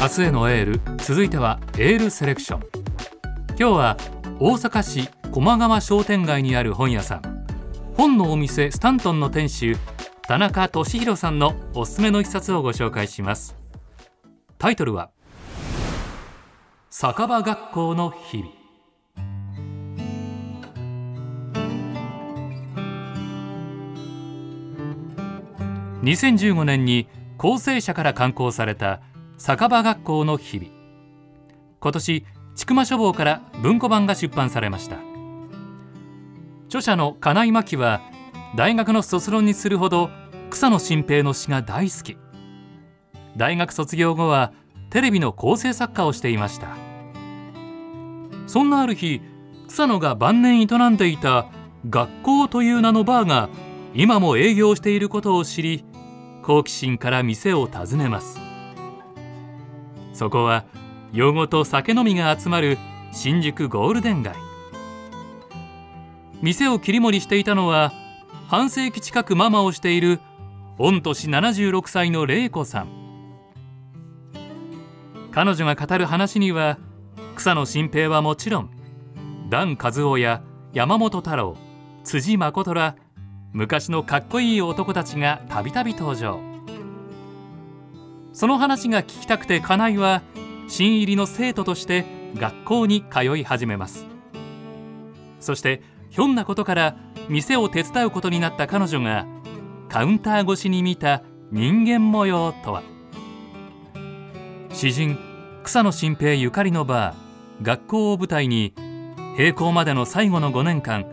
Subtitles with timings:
[0.00, 0.80] 明日へのエール。
[1.04, 2.60] 続いてはエールセレクション。
[3.50, 3.96] 今日は
[4.38, 7.46] 大阪市駒川商店街にある本屋さん。
[7.98, 9.76] 本のお店スタントンの店主
[10.22, 13.54] 田中俊弘さんのおすすめの一冊をご紹介します。
[14.56, 15.10] タイトルは
[16.88, 18.50] 酒場学校の日々。
[26.04, 29.02] 2015年に構成者から刊行された
[29.42, 30.70] 酒場学校の日々。
[31.80, 32.26] 今年
[32.56, 34.98] 千曲書房から文庫版が出版されました。
[36.66, 38.02] 著者の金井真紀は
[38.54, 40.10] 大学の卒論にするほど
[40.50, 42.18] 草野新平の詩が大好き。
[43.34, 44.52] 大学卒業後は
[44.90, 46.76] テレビの構成作家をしていました。
[48.46, 49.22] そんなある日
[49.68, 51.46] 草野が晩年営んでいた
[51.88, 53.48] 学校という名のバーが
[53.94, 55.82] 今も営業していることを知り
[56.42, 58.49] 好奇心から店を訪ねます。
[60.20, 60.66] そこは
[61.14, 62.76] 夜ごと酒飲みが集まる
[63.10, 64.34] 新宿ゴールデン街。
[66.42, 67.90] 店を切り盛りしていたのは
[68.46, 70.20] 半世紀近くママをしている
[70.76, 72.88] 御年76歳の玲子さん。
[75.32, 76.76] 彼女が語る話には
[77.34, 78.70] 草野新平はもちろん
[79.48, 80.42] 段和夫や
[80.74, 81.56] 山本太郎
[82.04, 82.94] 辻誠ら
[83.54, 86.49] 昔のかっこいい男たちがたびたび登場。
[88.32, 90.22] その話が聞きたくて金井は
[90.68, 92.04] 新入りの生徒として
[92.36, 94.06] 学校に通い始めます。
[95.40, 96.96] そしてひょんなことから
[97.28, 99.26] 店を手伝うことになった彼女が
[99.88, 102.82] カウンター越しに見た人間模様とは。
[104.72, 105.18] 詩人
[105.64, 108.74] 草野新平ゆかりのバー学校を舞台に
[109.36, 111.04] 閉校までの最後の5年間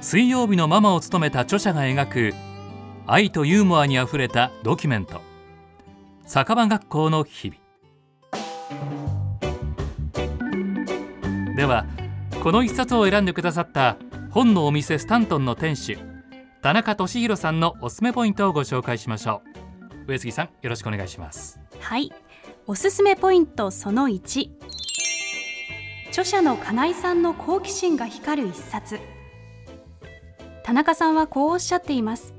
[0.00, 2.34] 水曜日のママを務めた著者が描く
[3.06, 5.23] 愛とユーモアにあふれたドキュメント。
[6.26, 7.60] 酒場学校の日々。
[11.56, 11.86] では
[12.42, 13.96] この一冊を選んでくださった
[14.30, 15.98] 本のお店スタントンの店主
[16.62, 19.42] 田中俊弘さんのおすすめポイントをご紹介しましょ
[20.06, 20.12] う。
[20.12, 21.60] 上杉さんよろしくお願いします。
[21.78, 22.10] はい。
[22.66, 24.50] おすすめポイントその1
[26.08, 28.98] 著者の金井さんの好奇心が光る一冊。
[30.62, 32.34] 田中さんはこうおっしゃっています。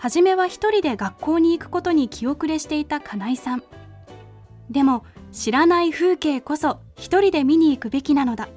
[0.00, 3.62] 初めは一人で学校に行くことに気遅れしていた金井さん。
[4.70, 8.48] でも知らない風景こそ一人で見に行くべきなのだ。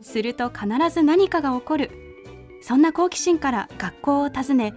[0.00, 1.90] すると必ず何かが起こる。
[2.62, 4.72] そんな好奇心から学校を訪ね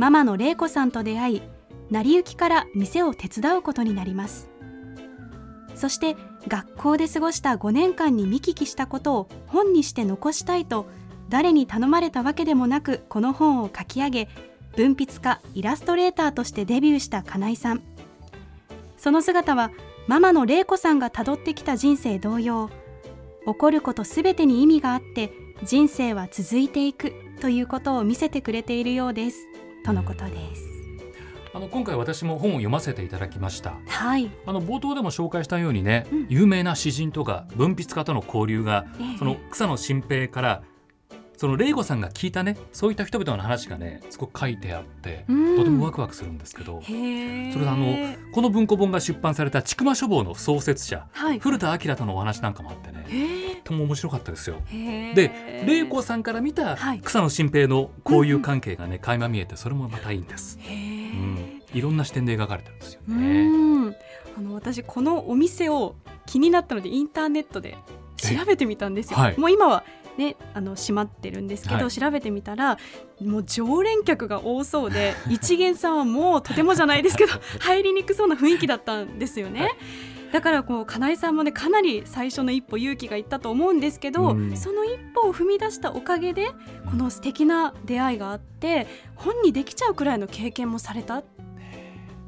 [0.00, 1.42] ママの玲子さんと出会い
[1.88, 4.50] 成り行きから店を手伝うことになります。
[5.76, 6.16] そして
[6.48, 10.88] 学校で過ごした5年間に見聞きしたことを本にして残したいと
[11.28, 14.28] 誰に頼まれたわけでもなくこの本を書き上げ
[14.76, 17.82] 文筆家イラストレーターとしてデビューした金井さん。
[18.96, 19.70] その姿は
[20.06, 22.68] ママの玲子さんがたどってきた人生同様
[23.46, 25.32] 起こることすべてに意味があって
[25.62, 29.38] 人生は続いていくということを見せてくれているようです。
[29.84, 30.70] とのことです。
[31.52, 33.74] あの今回私も本を読ませていただきました。
[33.86, 34.30] はい。
[34.46, 36.26] あの冒頭でも紹介したようにね、うん。
[36.28, 39.18] 有名な詩人とか文筆家との交流がええ。
[39.18, 40.62] その草野新平から
[41.40, 45.56] その玲子さんが聞いたねそういった人々の話がねすごく書いてあってうん。
[45.56, 46.94] とてもワクワクするんですけど、それ
[47.54, 47.96] であの
[48.34, 51.38] この文庫本が出版された千曲書房の創設者はい。
[51.38, 54.56] 古田明とのお話なんかもあってねへとても面白かったですよ。
[54.70, 57.00] えで玲子さんから見たはい。
[57.00, 60.58] 草野新平の交友関係がね垣間見えてそれもまたいいんです。
[60.60, 63.48] へうえん、いろんな視点で描かれてるんですようね。
[63.48, 63.96] ん。
[64.36, 65.96] あの私このお店を
[66.26, 67.78] 気になったのでインターネットで
[68.18, 69.18] 調べてみたんですよ。
[69.18, 69.38] はい。
[69.38, 69.84] もう今は
[70.20, 71.90] ねあの閉まってるんですけど、はい。
[71.90, 72.78] 調べてみたら
[73.20, 79.62] もう常連客が多そうで 一元さんはもうとてもじゃないですけど 入りにくそうな雰囲気だったんですよね。
[79.62, 79.70] はい。
[80.32, 84.56] だからこう金井さんもねかなり最初の一歩勇気がいったと思うんですけど、うん。
[84.56, 86.48] その一歩を踏み出したおかげで
[86.88, 91.24] この素敵な出会いがあって本にできちゃうくらいの経験もされたっ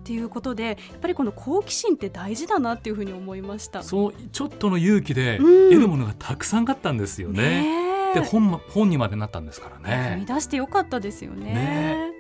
[0.05, 3.83] ていうことでやっぱりこの好奇心って大事だなっていうふうに思いました。
[3.83, 7.43] そうちょっとの勇気でうん得るものがたくさんあったんですよね。
[7.43, 10.35] ねえで本ま本にまでなったんですから踏みね。
[10.35, 11.55] 出してよかったですよね。
[11.55, 12.13] ね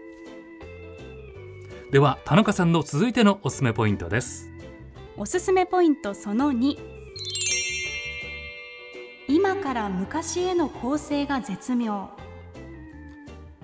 [1.90, 4.50] では田中さんの続いてのおすすめポイントです。
[5.16, 6.78] おすすめポイントその2
[9.28, 12.10] 今から昔への構成が絶妙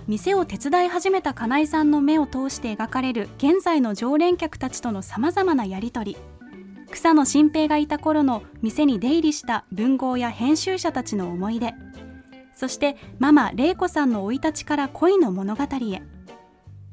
[0.09, 6.19] 店を手伝い始めた金井さんの目を通して描かれる現在の常連客たちとのさまざまなやり取り。
[6.91, 11.75] 草野新平がいた頃の店に出入りした文豪や編集者たちの思い出。
[12.55, 16.03] そしてママ玲子さんの生い立ちから恋の物語へ。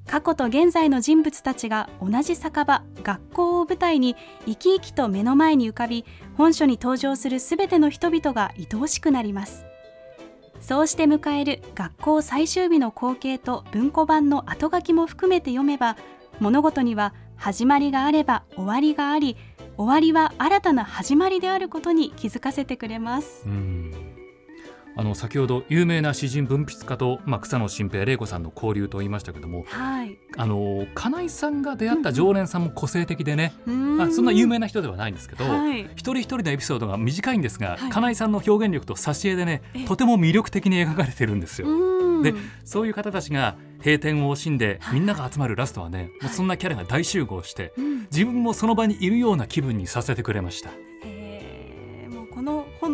[0.05, 6.03] 過去と現在の人物たちが同じ酒場学校を舞台に生き生きと目の前に浮かび
[6.35, 9.65] 本書に登場するすべての人々が愛おしくなります。
[10.59, 15.95] そうして迎える学校最終日の光景と文庫版の後書きも含めて読めば
[16.39, 19.37] 物事には始まりがあれば終わりがあり
[19.77, 23.43] 終わりは新たな始まりであることに気づかせてくれます。
[23.45, 24.04] うん。
[24.97, 30.17] あの先ほど有名な詩人文筆家と、まあ、草野新平玲子さんの交流と言いましたけどもはい。
[30.37, 33.97] あの金井さんが出会った常連さんも個性的でね、うん。
[33.97, 35.81] まあ、そんな有名な人ではないんですけど、はい。
[35.95, 37.89] 一人一人のエピソードが短いんですが、はい。
[37.91, 39.85] 金井さんの表現力と挿絵でねえ。
[39.85, 41.67] とても魅力的に描かれてるんですよ。
[41.67, 42.23] うん。
[42.23, 42.33] で
[42.63, 44.95] そういう方たちが閉店を惜しんではい。
[44.95, 48.07] みんなが集まるラストはね、もうそんなキャラが大集合してうん。
[48.11, 50.69] 自分もその場にいるような気分にさせてくれました。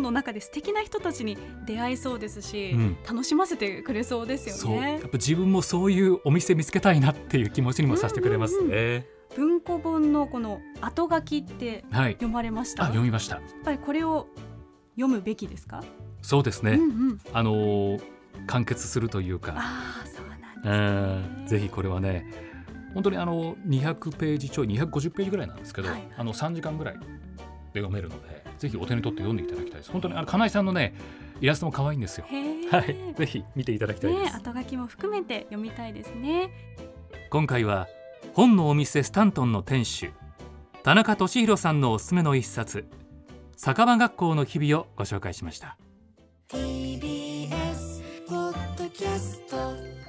[0.02, 2.96] の本の中で素敵な人たちに出会いそうですし、うん。
[3.08, 4.98] 楽しませてくれそうですよね。
[4.98, 9.06] っぱ自分もそういうお店見つけたいなっていう気持ちにもさせてくれますうんうんね。
[9.36, 12.12] 文庫本のこの後書きってはい。
[12.14, 12.82] 読まれました？
[12.82, 13.40] あやっ読みました。
[13.64, 14.26] ぱりこれを
[14.96, 15.82] 読むべきですか、
[16.20, 16.72] そうですね。
[16.72, 16.84] うんう
[17.14, 18.02] ん、あのー
[18.46, 21.42] 完結するというか、ああそうなんうですね。
[21.44, 21.46] ん。
[21.46, 22.26] ぜひこれはね
[22.94, 26.02] 本当にあの200ページちょい250ページぐらいなんですけど、はい。
[26.16, 26.96] あの3時間ぐらい
[27.72, 30.94] で読めるのでぜひお手に取って読んでいただきたいです本当にあの金井さんのね
[31.40, 32.26] イラストも可愛いんですよ
[32.70, 36.50] はいぜひ見ていただきたいです、ね後書きも含めて読みたいですね
[37.30, 37.88] 今回は
[38.34, 40.10] 本のお店スタントンの店主
[40.82, 42.86] 田中俊弘さんのおすすめの一冊
[43.56, 45.76] 酒場学校の日々をご紹介しました
[46.48, 50.01] TBS ポッドキャスト